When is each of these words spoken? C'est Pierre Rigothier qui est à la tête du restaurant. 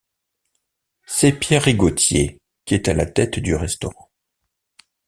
C'est 1.05 1.33
Pierre 1.33 1.61
Rigothier 1.61 2.39
qui 2.65 2.73
est 2.73 2.87
à 2.87 2.95
la 2.95 3.05
tête 3.05 3.37
du 3.37 3.53
restaurant. 3.53 4.09